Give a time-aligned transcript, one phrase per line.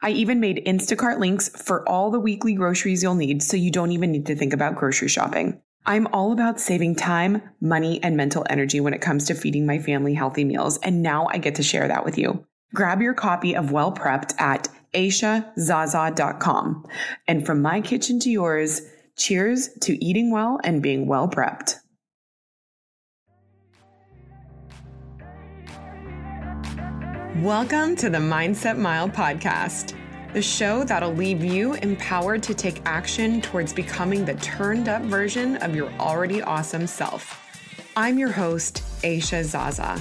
[0.00, 3.90] I even made Instacart links for all the weekly groceries you'll need so you don't
[3.90, 5.60] even need to think about grocery shopping.
[5.86, 9.80] I'm all about saving time, money, and mental energy when it comes to feeding my
[9.80, 12.46] family healthy meals, and now I get to share that with you.
[12.74, 16.86] Grab your copy of Well Prepped at aishazaza.com.
[17.26, 18.82] And from my kitchen to yours,
[19.16, 21.74] cheers to eating well and being well prepped.
[27.42, 29.94] Welcome to the Mindset Mile podcast,
[30.32, 35.56] the show that'll leave you empowered to take action towards becoming the turned up version
[35.58, 37.44] of your already awesome self.
[37.96, 40.00] I'm your host, Aisha Zaza,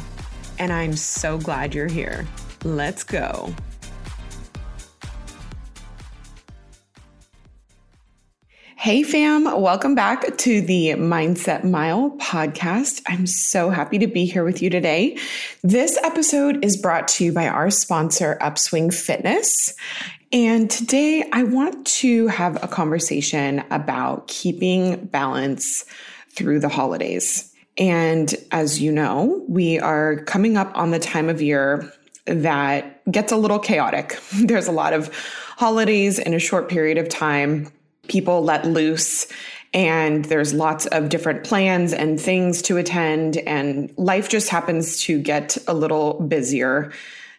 [0.59, 2.27] and I'm so glad you're here.
[2.63, 3.53] Let's go.
[8.87, 13.01] Hey, fam, welcome back to the Mindset Mile podcast.
[13.05, 15.17] I'm so happy to be here with you today.
[15.61, 19.73] This episode is brought to you by our sponsor, Upswing Fitness.
[20.31, 25.83] And today I want to have a conversation about keeping balance
[26.29, 27.53] through the holidays.
[27.77, 31.91] And as you know, we are coming up on the time of year
[32.23, 34.17] that gets a little chaotic.
[34.33, 35.13] There's a lot of
[35.57, 37.69] holidays in a short period of time
[38.07, 39.27] people let loose
[39.73, 45.19] and there's lots of different plans and things to attend and life just happens to
[45.19, 46.91] get a little busier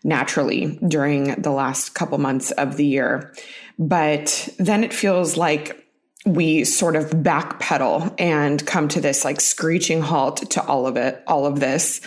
[0.04, 3.34] naturally during the last couple months of the year.
[3.78, 5.84] But then it feels like
[6.26, 11.22] we sort of backpedal and come to this like screeching halt to all of it
[11.26, 12.00] all of this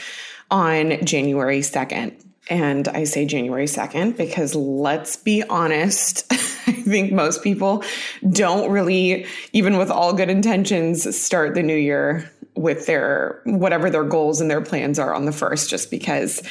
[0.52, 2.14] on January 2nd
[2.50, 7.84] and I say January 2nd because let's be honest, I think most people
[8.30, 14.04] don't really, even with all good intentions, start the new year with their whatever their
[14.04, 16.42] goals and their plans are on the first, just because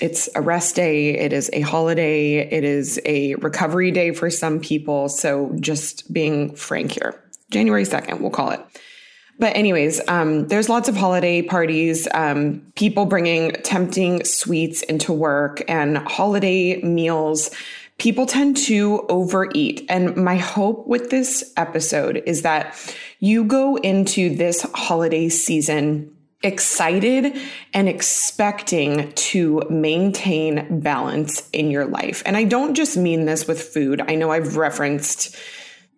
[0.00, 4.60] it's a rest day, it is a holiday, it is a recovery day for some
[4.60, 5.08] people.
[5.08, 8.60] So just being frank here, January 2nd, we'll call it.
[9.40, 15.62] But, anyways, um, there's lots of holiday parties, um, people bringing tempting sweets into work
[15.66, 17.50] and holiday meals.
[17.96, 19.86] People tend to overeat.
[19.88, 22.76] And my hope with this episode is that
[23.18, 27.36] you go into this holiday season excited
[27.74, 32.22] and expecting to maintain balance in your life.
[32.24, 34.02] And I don't just mean this with food.
[34.06, 35.36] I know I've referenced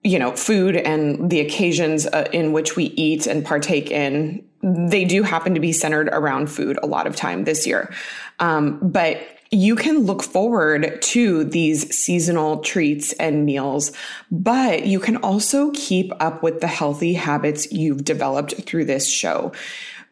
[0.05, 5.05] you know, food and the occasions uh, in which we eat and partake in, they
[5.05, 7.93] do happen to be centered around food a lot of time this year.
[8.41, 9.21] Um, but
[9.53, 13.93] you can look forward to these seasonal treats and meals,
[14.31, 19.53] but you can also keep up with the healthy habits you've developed through this show,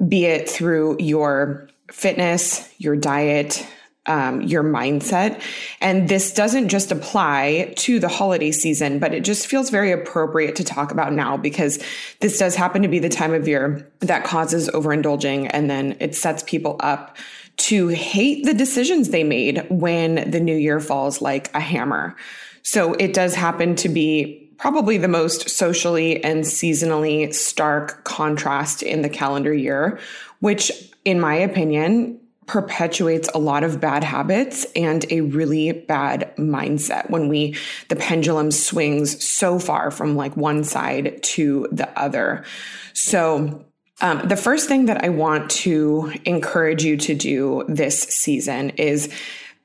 [0.06, 3.66] be it through your fitness, your diet,
[4.06, 5.42] um, your mindset.
[5.80, 10.56] And this doesn't just apply to the holiday season, but it just feels very appropriate
[10.56, 11.82] to talk about now because
[12.20, 16.14] this does happen to be the time of year that causes overindulging and then it
[16.14, 17.16] sets people up
[17.58, 22.16] to hate the decisions they made when the new year falls like a hammer.
[22.62, 29.02] So it does happen to be probably the most socially and seasonally stark contrast in
[29.02, 29.98] the calendar year,
[30.40, 30.70] which
[31.04, 37.28] in my opinion perpetuates a lot of bad habits and a really bad mindset when
[37.28, 37.56] we
[37.88, 42.44] the pendulum swings so far from like one side to the other.
[42.92, 43.64] So
[44.00, 49.12] um, the first thing that I want to encourage you to do this season is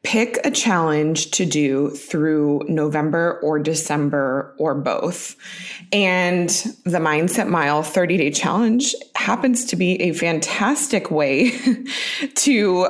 [0.05, 5.35] pick a challenge to do through November or December or both.
[5.91, 6.49] And
[6.83, 11.51] the Mindset Mile 30 day challenge happens to be a fantastic way
[12.35, 12.87] to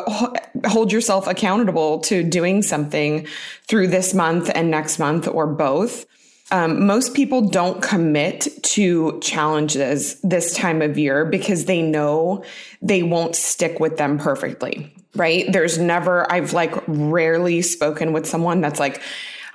[0.65, 3.25] hold yourself accountable to doing something
[3.63, 6.06] through this month and next month or both.
[6.51, 12.44] Um, most people don't commit to challenges this time of year because they know
[12.81, 15.51] they won't stick with them perfectly, right?
[15.51, 19.01] There's never, I've like rarely spoken with someone that's like,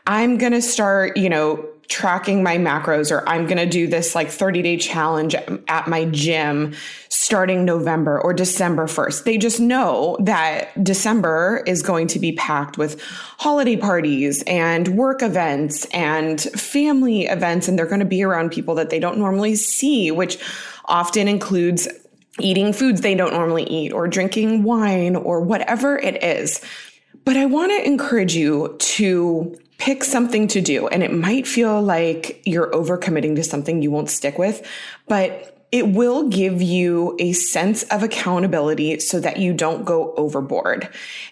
[0.07, 4.15] I'm going to start, you know, tracking my macros or I'm going to do this
[4.15, 6.75] like 30 day challenge at my gym
[7.09, 9.25] starting November or December 1st.
[9.25, 13.03] They just know that December is going to be packed with
[13.39, 17.67] holiday parties and work events and family events.
[17.67, 20.39] And they're going to be around people that they don't normally see, which
[20.85, 21.89] often includes
[22.39, 26.61] eating foods they don't normally eat or drinking wine or whatever it is.
[27.25, 30.89] But I want to encourage you to pick something to do.
[30.89, 34.67] And it might feel like you're overcommitting to something you won't stick with,
[35.09, 40.89] but it will give you a sense of accountability so that you don't go overboard.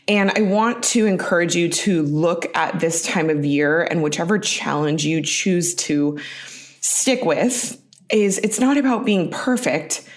[0.07, 4.39] And I want to encourage you to look at this time of year and whichever
[4.39, 6.19] challenge you choose to
[6.81, 10.08] stick with is it's not about being perfect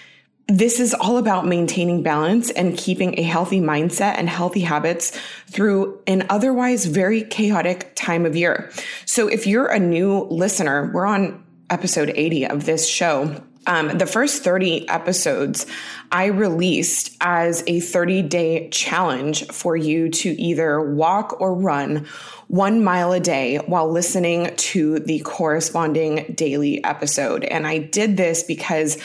[0.48, 5.16] this is all about maintaining balance and keeping a healthy mindset and healthy habits
[5.46, 8.70] through an otherwise very chaotic time of year.
[9.06, 13.42] So if you're a new listener, we're on episode 80 of this show.
[13.66, 15.66] Um, the first 30 episodes
[16.10, 22.06] I released as a 30 day challenge for you to either walk or run
[22.48, 27.44] one mile a day while listening to the corresponding daily episode.
[27.44, 28.98] And I did this because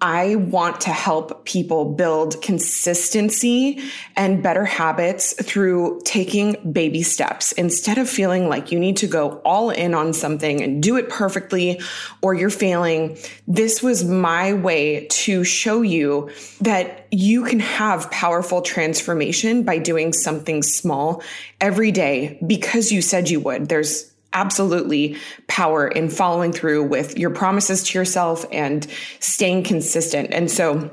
[0.00, 3.80] I want to help people build consistency
[4.14, 9.40] and better habits through taking baby steps instead of feeling like you need to go
[9.44, 11.80] all in on something and do it perfectly
[12.20, 13.16] or you're failing.
[13.48, 20.12] This was my way to show you that you can have powerful transformation by doing
[20.12, 21.22] something small
[21.60, 23.68] every day because you said you would.
[23.68, 25.16] There's absolutely
[25.48, 28.86] power in following through with your promises to yourself and
[29.18, 30.28] staying consistent.
[30.30, 30.90] And so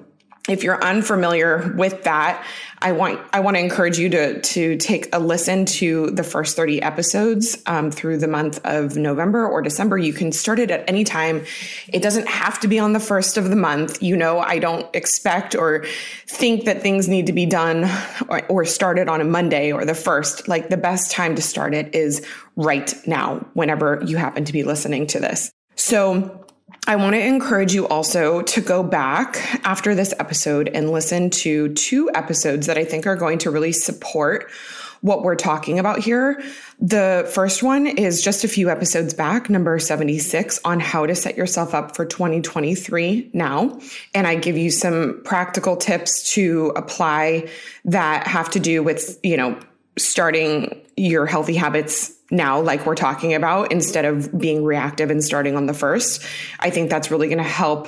[0.50, 2.46] if you're unfamiliar with that,
[2.82, 6.58] I want I want to encourage you to to take a listen to the first
[6.58, 9.98] 30 episodes um, through the month of November or December.
[9.98, 11.46] You can start it at any time.
[11.88, 14.04] It doesn't have to be on the first of the month.
[14.04, 15.86] You know, I don't expect or
[16.28, 17.90] think that things need to be done
[18.28, 20.50] or, or started on a Monday or the first.
[20.50, 22.26] Like the best time to start it is
[22.58, 25.54] right now, whenever you happen to be listening to this.
[25.76, 26.43] So
[26.86, 31.74] I want to encourage you also to go back after this episode and listen to
[31.76, 34.52] two episodes that I think are going to really support
[35.00, 36.42] what we're talking about here.
[36.80, 41.38] The first one is just a few episodes back, number 76, on how to set
[41.38, 43.80] yourself up for 2023 now.
[44.14, 47.50] And I give you some practical tips to apply
[47.86, 49.58] that have to do with, you know,
[49.98, 55.56] starting your healthy habits now, like we're talking about, instead of being reactive and starting
[55.56, 56.26] on the first.
[56.60, 57.88] I think that's really going to help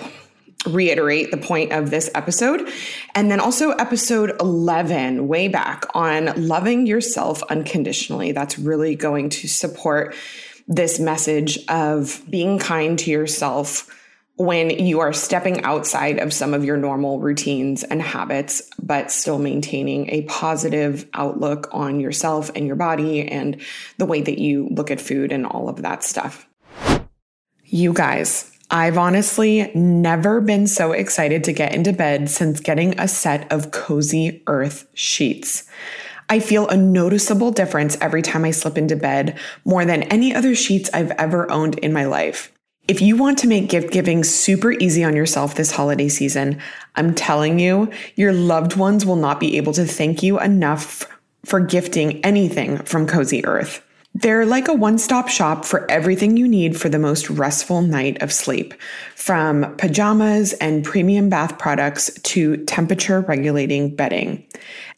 [0.67, 2.67] reiterate the point of this episode.
[3.13, 8.31] And then also episode 11, way back on loving yourself unconditionally.
[8.31, 10.15] That's really going to support
[10.67, 13.91] this message of being kind to yourself
[14.37, 19.39] when you are stepping outside of some of your normal routines and habits, but still
[19.39, 23.61] maintaining a positive outlook on yourself and your body and
[23.97, 26.47] the way that you look at food and all of that stuff.
[27.63, 33.07] You guys, I've honestly never been so excited to get into bed since getting a
[33.07, 35.63] set of cozy earth sheets.
[36.27, 40.55] I feel a noticeable difference every time I slip into bed more than any other
[40.55, 42.51] sheets I've ever owned in my life.
[42.87, 46.61] If you want to make gift giving super easy on yourself this holiday season,
[46.95, 51.07] I'm telling you, your loved ones will not be able to thank you enough
[51.43, 53.83] for gifting anything from Cozy Earth.
[54.13, 58.21] They're like a one stop shop for everything you need for the most restful night
[58.21, 58.75] of sleep,
[59.15, 64.45] from pajamas and premium bath products to temperature regulating bedding.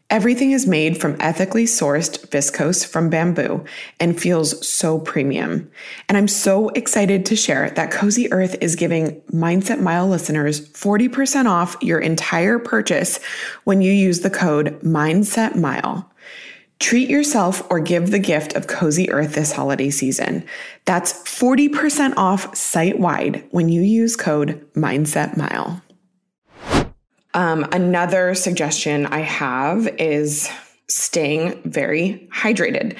[0.10, 3.66] Everything is made from ethically sourced viscose from bamboo
[4.00, 5.70] and feels so premium.
[6.08, 11.48] And I'm so excited to share that Cozy Earth is giving Mindset Mile listeners 40%
[11.48, 13.20] off your entire purchase
[13.66, 16.10] when you use the code Mindset Mile.
[16.80, 20.46] Treat yourself or give the gift of Cozy Earth this holiday season.
[20.86, 25.82] That's 40% off site wide when you use code Mindset Mile.
[27.38, 30.50] Um, another suggestion I have is
[30.88, 32.98] staying very hydrated.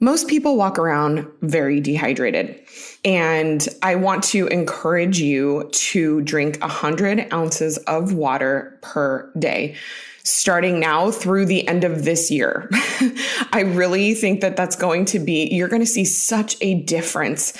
[0.00, 2.58] Most people walk around very dehydrated.
[3.04, 9.76] And I want to encourage you to drink 100 ounces of water per day,
[10.22, 12.70] starting now through the end of this year.
[13.52, 17.52] I really think that that's going to be, you're going to see such a difference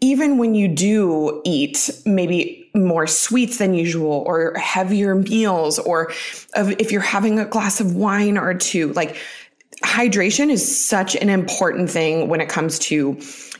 [0.00, 6.12] even when you do eat maybe more sweets than usual or heavier meals, or
[6.54, 9.16] if you're having a glass of wine or two, like
[9.84, 13.18] hydration is such an important thing when it comes to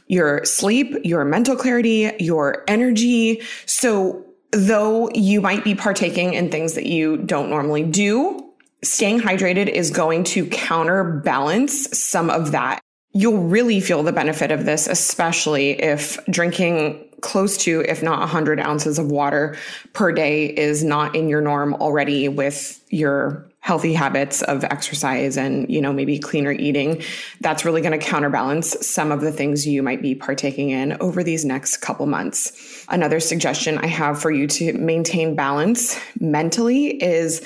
[0.08, 3.42] your sleep, your mental clarity, your energy.
[3.66, 8.46] So, though you might be partaking in things that you don't normally do,
[8.82, 12.80] staying hydrated is going to counterbalance some of that.
[13.16, 18.60] You'll really feel the benefit of this, especially if drinking close to, if not 100
[18.60, 19.56] ounces of water
[19.94, 25.68] per day is not in your norm already with your healthy habits of exercise and
[25.70, 27.02] you know maybe cleaner eating.
[27.40, 31.24] That's really going to counterbalance some of the things you might be partaking in over
[31.24, 32.84] these next couple months.
[32.90, 37.42] Another suggestion i have for you to maintain balance mentally is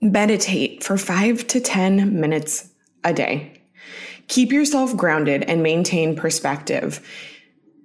[0.00, 2.70] meditate for 5 to 10 minutes
[3.04, 3.59] a day
[4.30, 7.06] keep yourself grounded and maintain perspective.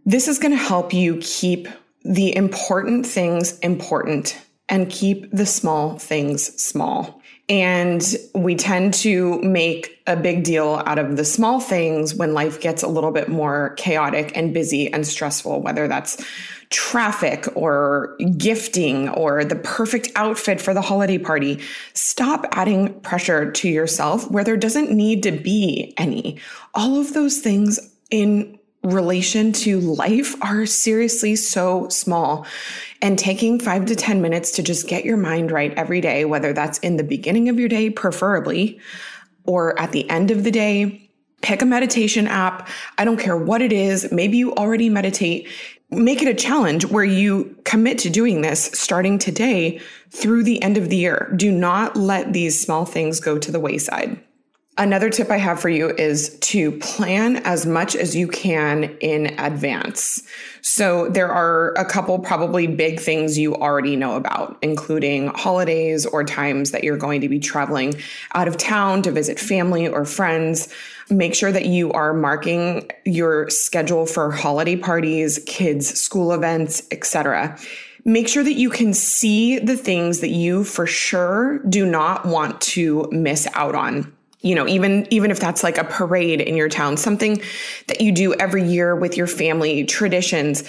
[0.05, 1.67] This is going to help you keep
[2.03, 7.19] the important things important and keep the small things small.
[7.49, 12.61] And we tend to make a big deal out of the small things when life
[12.61, 16.23] gets a little bit more chaotic and busy and stressful, whether that's
[16.69, 21.61] traffic or gifting or the perfect outfit for the holiday party.
[21.93, 26.39] Stop adding pressure to yourself where there doesn't need to be any.
[26.73, 27.79] All of those things
[28.09, 32.45] in relation to life are seriously so small.
[33.01, 36.53] And taking five to 10 minutes to just get your mind right every day, whether
[36.53, 38.79] that's in the beginning of your day, preferably,
[39.45, 41.09] or at the end of the day,
[41.41, 42.67] pick a meditation app.
[42.97, 44.11] I don't care what it is.
[44.11, 45.47] Maybe you already meditate.
[45.95, 49.79] Make it a challenge where you commit to doing this starting today
[50.11, 51.33] through the end of the year.
[51.35, 54.19] Do not let these small things go to the wayside.
[54.77, 59.27] Another tip I have for you is to plan as much as you can in
[59.39, 60.21] advance.
[60.61, 66.25] So, there are a couple probably big things you already know about, including holidays or
[66.25, 67.93] times that you're going to be traveling
[68.33, 70.67] out of town to visit family or friends.
[71.09, 77.57] Make sure that you are marking your schedule for holiday parties, kids' school events, etc
[78.07, 82.61] make sure that you can see the things that you for sure do not want
[82.61, 86.69] to miss out on you know even even if that's like a parade in your
[86.69, 87.41] town something
[87.87, 90.63] that you do every year with your family traditions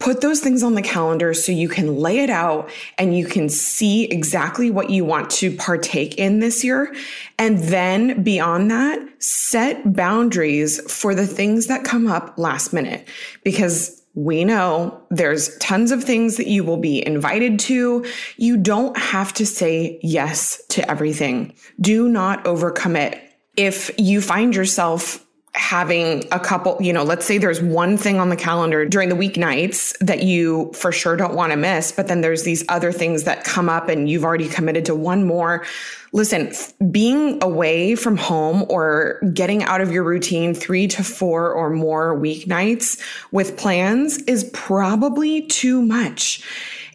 [0.00, 3.48] put those things on the calendar so you can lay it out and you can
[3.48, 6.92] see exactly what you want to partake in this year.
[7.38, 13.06] And then beyond that set boundaries for the things that come up last minute.
[13.44, 18.04] Because we know there's tons of things that you will be invited to.
[18.36, 21.54] You don't have to say yes to everything.
[21.80, 23.20] Do not overcommit.
[23.56, 28.28] If you find yourself having a couple, you know, let's say there's one thing on
[28.28, 32.20] the calendar during the weeknights that you for sure don't want to miss, but then
[32.20, 35.64] there's these other things that come up and you've already committed to one more.
[36.12, 36.52] Listen,
[36.90, 42.16] being away from home or getting out of your routine three to four or more
[42.16, 43.00] weeknights
[43.32, 46.42] with plans is probably too much.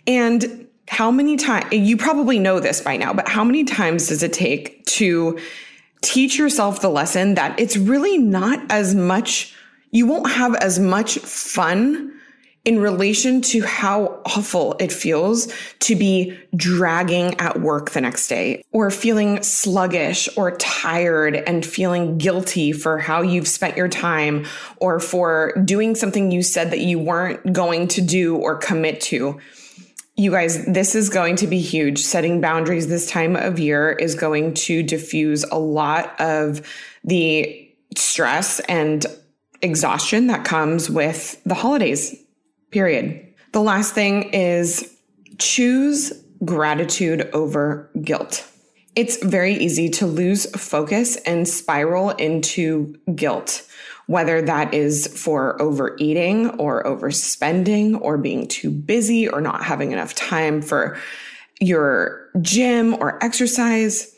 [0.07, 4.23] And how many times, you probably know this by now, but how many times does
[4.23, 5.39] it take to
[6.05, 9.55] teach yourself the lesson that it's really not as much,
[9.91, 12.11] you won't have as much fun
[12.63, 18.63] in relation to how awful it feels to be dragging at work the next day
[18.71, 24.45] or feeling sluggish or tired and feeling guilty for how you've spent your time
[24.77, 29.39] or for doing something you said that you weren't going to do or commit to.
[30.17, 31.99] You guys, this is going to be huge.
[31.99, 36.65] Setting boundaries this time of year is going to diffuse a lot of
[37.03, 39.05] the stress and
[39.61, 42.15] exhaustion that comes with the holidays,
[42.71, 43.33] period.
[43.51, 44.89] The last thing is
[45.37, 46.13] choose
[46.45, 48.49] gratitude over guilt.
[48.95, 53.67] It's very easy to lose focus and spiral into guilt
[54.07, 60.13] whether that is for overeating or overspending or being too busy or not having enough
[60.13, 60.97] time for
[61.59, 64.13] your gym or exercise.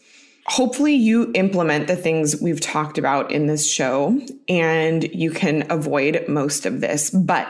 [0.48, 6.25] Hopefully, you implement the things we've talked about in this show and you can avoid
[6.27, 7.10] most of this.
[7.10, 7.48] But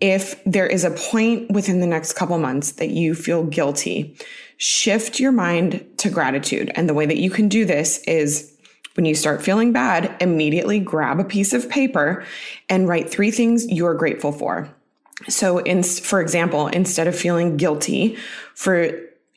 [0.00, 4.16] if there is a point within the next couple months that you feel guilty,
[4.58, 6.70] shift your mind to gratitude.
[6.74, 8.54] And the way that you can do this is
[8.98, 12.24] when you start feeling bad, immediately grab a piece of paper
[12.68, 14.68] and write three things you're grateful for.
[15.28, 18.16] So, in, for example, instead of feeling guilty
[18.56, 18.90] for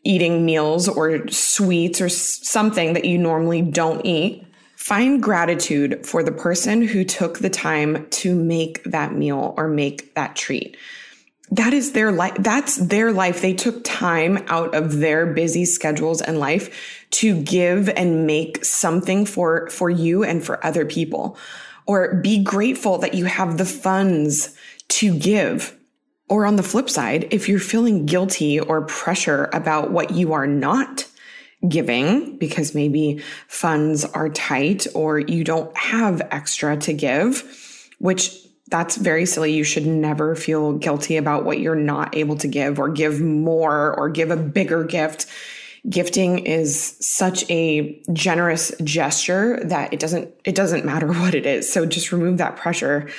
[0.04, 4.48] eating meals or sweets or something that you normally don't eat,
[4.82, 10.16] Find gratitude for the person who took the time to make that meal or make
[10.16, 10.76] that treat.
[11.52, 12.36] That is their life.
[12.40, 13.42] That's their life.
[13.42, 19.26] They took time out of their busy schedules and life to give and make something
[19.26, 21.38] for, for you and for other people.
[21.86, 24.56] Or be grateful that you have the funds
[24.90, 25.78] to give.
[26.30, 30.48] Or on the flip side, if you're feeling guilty or pressure about what you are
[30.48, 31.06] not
[31.68, 38.41] giving because maybe funds are tight or you don't have extra to give, which
[38.72, 39.54] that's very silly.
[39.54, 43.94] You should never feel guilty about what you're not able to give or give more
[43.94, 45.28] or give a bigger gift.
[45.88, 51.72] Gifting is such a generous gesture that it doesn't it doesn't matter what it is.
[51.72, 53.10] So just remove that pressure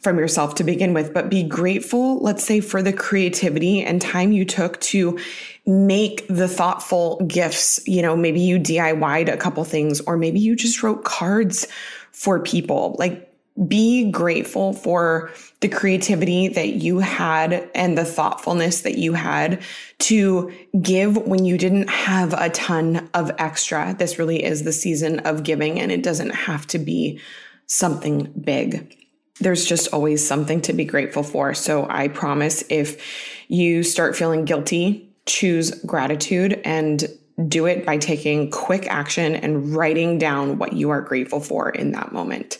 [0.00, 4.30] from yourself to begin with, but be grateful, let's say, for the creativity and time
[4.32, 5.18] you took to
[5.66, 7.80] make the thoughtful gifts.
[7.86, 11.66] You know, maybe you DIY'd a couple things, or maybe you just wrote cards
[12.12, 12.94] for people.
[12.98, 13.27] Like,
[13.66, 19.60] be grateful for the creativity that you had and the thoughtfulness that you had
[19.98, 23.94] to give when you didn't have a ton of extra.
[23.98, 27.20] This really is the season of giving, and it doesn't have to be
[27.66, 28.94] something big
[29.40, 31.54] there's just always something to be grateful for.
[31.54, 33.00] So I promise if
[33.48, 37.06] you start feeling guilty, choose gratitude and
[37.46, 41.92] do it by taking quick action and writing down what you are grateful for in
[41.92, 42.58] that moment.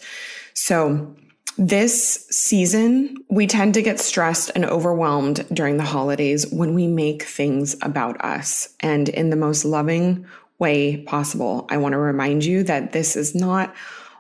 [0.61, 1.15] So
[1.57, 7.23] this season, we tend to get stressed and overwhelmed during the holidays when we make
[7.23, 8.69] things about us.
[8.81, 10.27] And in the most loving
[10.59, 13.73] way possible, I want to remind you that this is not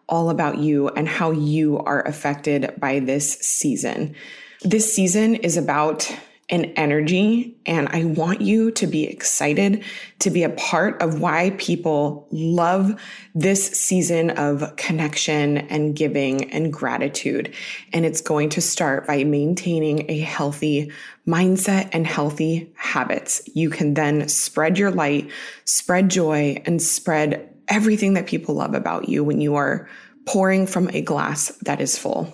[0.08, 4.14] all about you and how you are affected by this season.
[4.62, 6.08] This season is about
[6.50, 9.84] an energy, and I want you to be excited
[10.20, 12.98] to be a part of why people love
[13.34, 17.54] this season of connection and giving and gratitude.
[17.92, 20.90] And it's going to start by maintaining a healthy
[21.26, 23.42] mindset and healthy habits.
[23.54, 25.30] You can then spread your light,
[25.66, 29.88] spread joy, and spread everything that people love about you when you are
[30.24, 32.32] pouring from a glass that is full.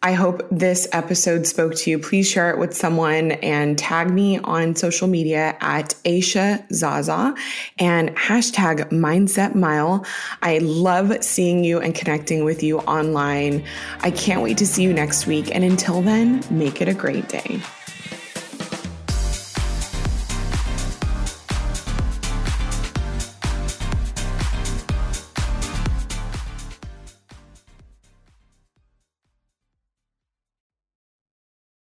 [0.00, 1.98] I hope this episode spoke to you.
[1.98, 7.34] Please share it with someone and tag me on social media at Aisha Zaza
[7.80, 10.06] and hashtag Mindset Mile.
[10.40, 13.64] I love seeing you and connecting with you online.
[14.00, 15.52] I can't wait to see you next week.
[15.52, 17.60] And until then, make it a great day.